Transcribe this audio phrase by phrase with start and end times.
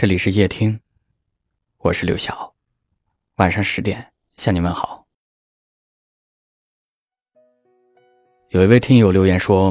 [0.00, 0.80] 这里是夜听，
[1.76, 2.54] 我是刘晓，
[3.36, 5.06] 晚上十点向你问好。
[8.48, 9.70] 有一位听友留言说，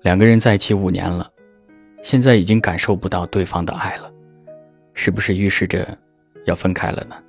[0.00, 1.30] 两个人在一起五年了，
[2.02, 4.10] 现在已经感受不到对方的爱了，
[4.94, 5.86] 是不是预示着
[6.46, 7.22] 要分开了呢？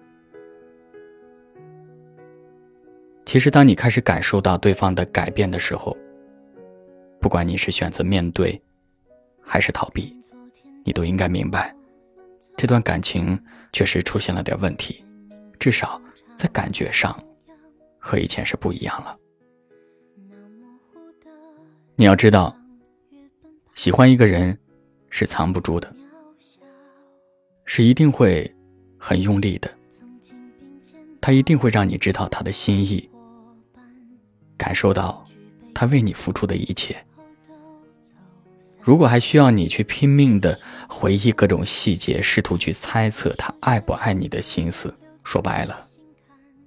[3.26, 5.94] 其实，当你开始感受到对方的改变的时候，
[7.20, 8.62] 不管你是选择面对，
[9.42, 10.16] 还是逃避。
[10.86, 11.76] 你都应该明白，
[12.56, 13.38] 这段感情
[13.74, 15.04] 确实出现了点问题，
[15.60, 16.00] 至少
[16.36, 17.20] 在感觉上
[17.98, 19.18] 和以前是不一样了。
[21.96, 22.56] 你要知道，
[23.74, 24.56] 喜欢一个人
[25.10, 25.92] 是藏不住的，
[27.66, 28.56] 是一定会
[29.00, 29.70] 很用力的，
[31.20, 33.10] 他一定会让你知道他的心意，
[34.56, 35.26] 感受到
[35.74, 36.96] 他为你付出的一切。
[38.86, 45.88] 如果还需要你去拼命的回忆各种细节，试图去猜测他爱不爱你的心思，说白了，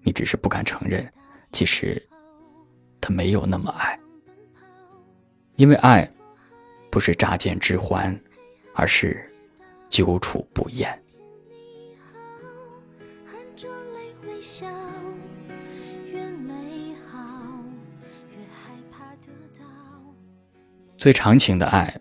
[0.03, 1.09] 你只是不敢承认，
[1.53, 2.05] 其实
[3.01, 3.97] 他没有那么爱。
[5.55, 6.11] 因为爱，
[6.91, 8.21] 不是乍见之欢，
[8.75, 9.33] 而是
[9.89, 11.01] 久处不厌。
[20.97, 21.97] 最长情的爱。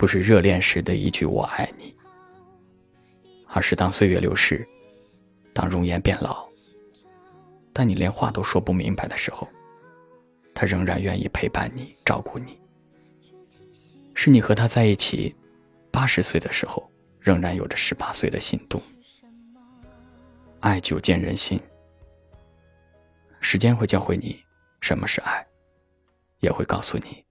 [0.00, 1.94] 不是热恋时的一句“我爱你”，
[3.52, 4.66] 而是当岁月流逝，
[5.52, 6.48] 当容颜变老，
[7.70, 9.46] 但你连话都说不明白的时候，
[10.54, 12.58] 他仍然愿意陪伴你、照顾你。
[14.14, 15.36] 是你和他在一起，
[15.90, 16.90] 八十岁的时候，
[17.20, 18.80] 仍然有着十八岁的心动。
[20.60, 21.60] 爱久见人心，
[23.42, 24.42] 时间会教会你
[24.80, 25.46] 什么是爱，
[26.38, 27.22] 也会告诉你。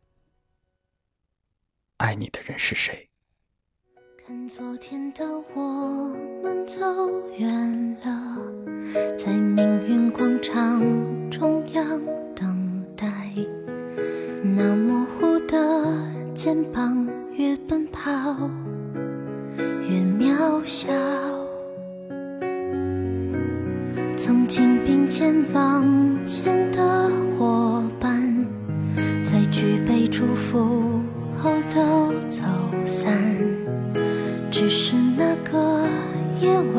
[2.10, 3.08] 爱你的人是谁？
[4.26, 6.82] 看昨天的我们走
[7.38, 8.36] 远了，
[9.16, 10.82] 在命运广场
[11.30, 12.02] 中央
[12.36, 13.06] 等待。
[14.42, 16.04] 那模糊的
[16.34, 18.10] 肩膀，越奔跑
[19.60, 20.92] 越渺小。
[24.18, 25.99] 曾经并肩往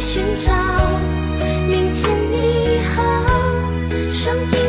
[0.00, 0.52] 寻找。
[1.68, 3.02] 明天，你好，
[4.12, 4.61] 声音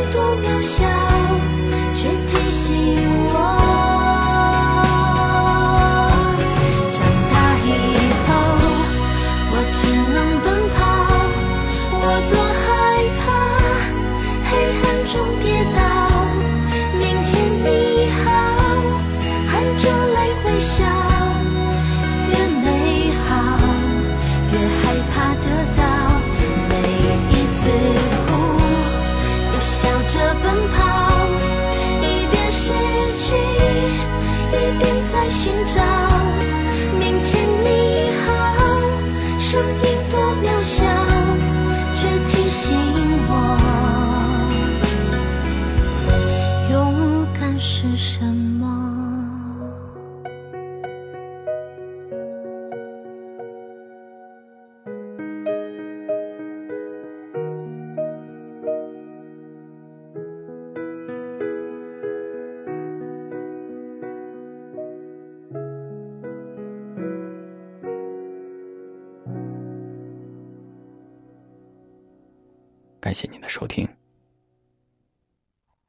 [73.03, 73.85] 感谢您的收听。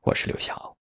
[0.01, 0.77] 我是刘晓。